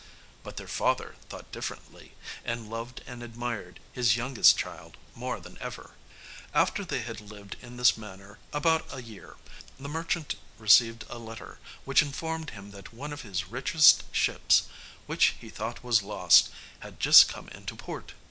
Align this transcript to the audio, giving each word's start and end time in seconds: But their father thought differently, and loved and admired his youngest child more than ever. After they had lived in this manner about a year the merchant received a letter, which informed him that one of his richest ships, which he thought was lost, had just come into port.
But 0.41 0.57
their 0.57 0.67
father 0.67 1.13
thought 1.29 1.51
differently, 1.51 2.13
and 2.43 2.71
loved 2.71 3.03
and 3.05 3.21
admired 3.21 3.79
his 3.93 4.17
youngest 4.17 4.57
child 4.57 4.97
more 5.13 5.39
than 5.39 5.59
ever. 5.61 5.91
After 6.55 6.83
they 6.83 7.01
had 7.01 7.21
lived 7.21 7.55
in 7.61 7.77
this 7.77 7.95
manner 7.95 8.39
about 8.51 8.91
a 8.91 9.03
year 9.03 9.35
the 9.79 9.87
merchant 9.87 10.37
received 10.57 11.05
a 11.07 11.19
letter, 11.19 11.59
which 11.85 12.01
informed 12.01 12.49
him 12.49 12.71
that 12.71 12.91
one 12.91 13.13
of 13.13 13.21
his 13.21 13.49
richest 13.49 14.03
ships, 14.11 14.63
which 15.05 15.35
he 15.39 15.51
thought 15.51 15.83
was 15.83 16.01
lost, 16.01 16.49
had 16.79 16.99
just 16.99 17.29
come 17.29 17.47
into 17.49 17.75
port. 17.75 18.13